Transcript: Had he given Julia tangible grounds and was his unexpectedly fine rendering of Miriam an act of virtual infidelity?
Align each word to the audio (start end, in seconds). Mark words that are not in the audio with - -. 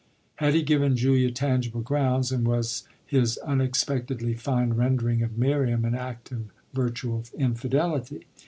Had 0.37 0.55
he 0.55 0.63
given 0.63 0.97
Julia 0.97 1.29
tangible 1.29 1.81
grounds 1.81 2.31
and 2.31 2.43
was 2.47 2.87
his 3.05 3.37
unexpectedly 3.37 4.33
fine 4.33 4.73
rendering 4.73 5.21
of 5.21 5.37
Miriam 5.37 5.85
an 5.85 5.93
act 5.93 6.31
of 6.31 6.45
virtual 6.73 7.23
infidelity? 7.37 8.25